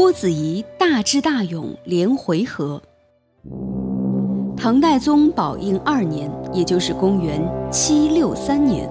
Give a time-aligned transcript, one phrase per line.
[0.00, 2.80] 郭子仪大智大勇，连回纥。
[4.56, 8.90] 唐代宗宝应二年，也就是公元七六三年，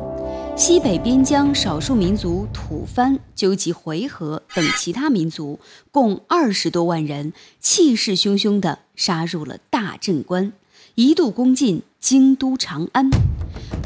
[0.56, 5.60] 西北边疆少数民族吐蕃纠集回纥等其他民族，
[5.90, 10.54] 共二十多万人，气势汹汹地杀入了大镇关，
[10.94, 13.10] 一度攻进京都长安。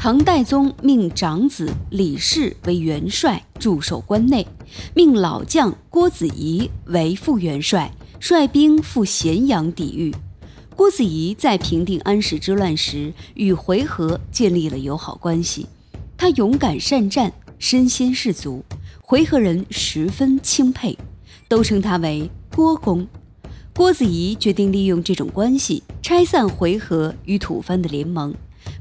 [0.04, 4.46] 唐代宗命长子李氏为元帅，驻守关内，
[4.94, 7.90] 命老将郭子仪为副元帅，
[8.20, 10.14] 率兵赴咸阳抵御。
[10.76, 15.66] 郭子仪在平定安史之乱时，与回纥建立了友好关系。
[16.18, 18.62] 他勇敢善战，身先士卒，
[19.00, 20.98] 回纥人十分钦佩，
[21.48, 23.08] 都称他为郭公。
[23.74, 28.34] 郭子仪决定利用这种关系，拆散回纥与吐蕃的联盟。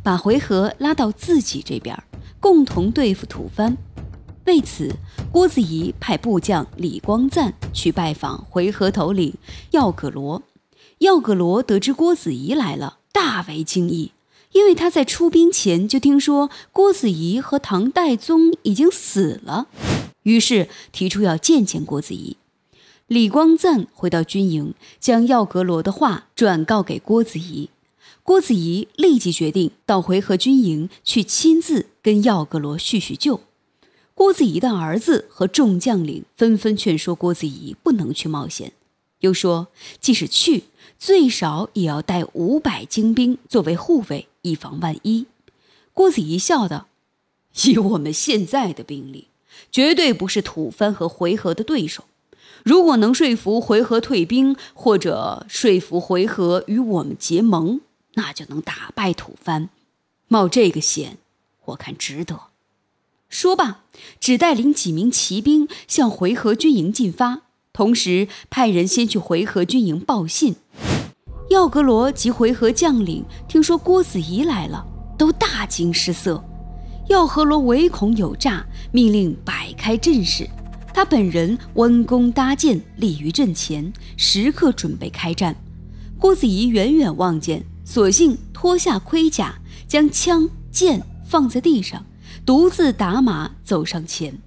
[0.03, 1.97] 把回纥拉到自己这边，
[2.39, 3.75] 共同对付吐蕃。
[4.45, 4.93] 为此，
[5.31, 9.33] 郭子仪派部将李光赞去拜访回纥头领
[9.71, 10.43] 耀葛罗。
[10.99, 14.11] 耀葛罗得知郭子仪来了，大为惊异，
[14.51, 19.67] 因为他在出兵前就听说郭子仪和唐代宗已经死了，
[20.23, 22.35] 于是提出要见见郭子仪。
[23.07, 27.69] 李光赞回到军营，将耀葛罗的话转告给郭子仪。
[28.23, 33.41] 郭子仪立即决定到回纥军营去，亲自跟耀格罗叙叙旧。
[34.15, 38.71] 郭子仪的儿子和众将领纷纷劝说郭子仪不能去冒险，
[39.19, 39.67] 又说
[39.99, 40.63] 即使去，
[40.97, 45.25] 最少也要带五百精兵作为护卫，以防万一。
[45.91, 46.87] 郭子仪笑道
[47.65, 49.27] ：“以我们现在的兵力，
[49.69, 52.05] 绝对不是吐蕃和回纥的对手。
[52.63, 57.81] 如果能说服回纥退兵，或者说服回纥与我们结盟。”
[58.15, 59.69] 那就能打败吐蕃，
[60.27, 61.17] 冒这个险，
[61.65, 62.39] 我看值得。
[63.29, 63.81] 说罢，
[64.19, 67.41] 只带领几名骑兵向回纥军营进发，
[67.73, 70.55] 同时派人先去回纥军营报信。
[71.49, 74.85] 耀格罗及回纥将领听说郭子仪来了，
[75.17, 76.43] 都大惊失色。
[77.09, 80.47] 耀和罗唯恐有诈，命令摆开阵势。
[80.93, 85.55] 他本人弯弓搭箭，立于阵前，时刻准备开战。
[86.19, 87.65] 郭子仪远远望见。
[87.93, 92.03] 索性脱下盔甲，将枪剑放在地上，
[92.43, 94.41] 独自打马走上前。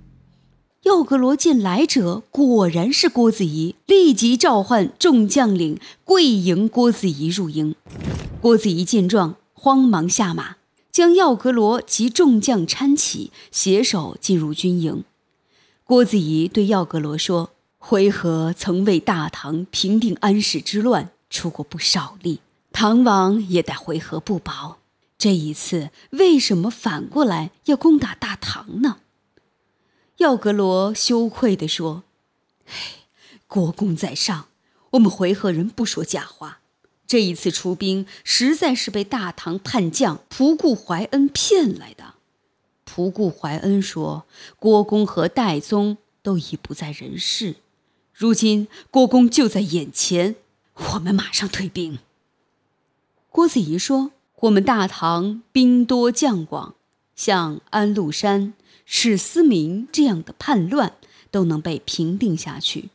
[0.82, 7.76] 耀格罗见来者果然是郭子仪，立即召唤众将领跪迎郭子仪入营。
[8.40, 10.56] 郭子仪见状，慌忙下马，
[10.90, 15.04] 将耀格罗及众将搀起，携手进入军营。
[15.84, 22.40] 郭子仪对耀格罗说：“回纥曾为大唐平定安史之乱出过不少力。”
[22.78, 24.76] 唐王也待回纥不薄，
[25.16, 28.98] 这一次为什么反过来要攻打大唐呢？
[30.18, 32.02] 耀格罗羞愧地说
[32.68, 32.74] ：“哎，
[33.46, 34.48] 国公在上，
[34.90, 36.58] 我们回纥人不说假话。
[37.06, 42.12] 这一次出兵，实在是被大唐叛将仆固怀恩骗来的。
[42.84, 44.26] 仆固怀恩说，
[44.58, 47.54] 国公和戴宗都已不在人世，
[48.12, 50.36] 如今国公就在眼前，
[50.74, 52.00] 我们马上退兵。”
[53.36, 56.74] 郭子仪说：“我们大唐兵多将广，
[57.14, 58.54] 像安禄山、
[58.86, 60.94] 史思明这样的叛乱
[61.30, 62.88] 都能被平定下去。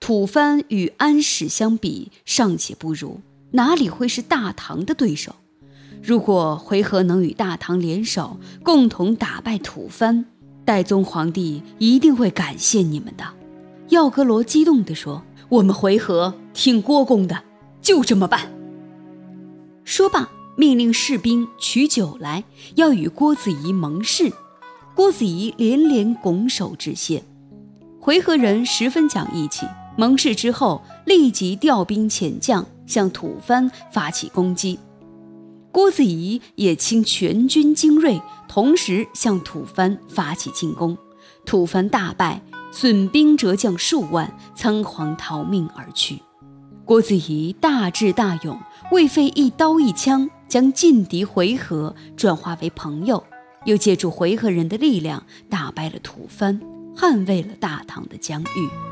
[0.00, 3.20] 吐蕃与安史相比尚且不如，
[3.50, 5.36] 哪里会是大唐的对手？
[6.02, 10.24] 如果回纥能与大唐联手，共同打败吐蕃，
[10.64, 13.24] 代宗皇帝一定会感谢你们的。”
[13.92, 17.44] 耀格罗激动地说：“我们回纥听郭公的，
[17.82, 18.50] 就这么办。”
[19.84, 22.44] 说罢，命令士兵取酒来，
[22.76, 24.32] 要与郭子仪盟誓。
[24.94, 27.22] 郭子仪连连拱手致谢。
[28.00, 29.66] 回纥人十分讲义气，
[29.96, 34.78] 盟誓之后，立即调兵遣将向吐蕃发起攻击。
[35.72, 40.96] 郭子仪也倾全军精锐，同时向吐蕃发起进攻。
[41.44, 46.20] 吐蕃大败，损兵折将数万，仓皇逃命而去。
[46.84, 48.58] 郭子仪大智大勇。
[48.92, 53.24] 贵妃一刀一枪，将劲敌回纥转化为朋友，
[53.64, 56.60] 又借助回纥人的力量打败了吐蕃，
[56.94, 58.91] 捍卫了大唐的疆域。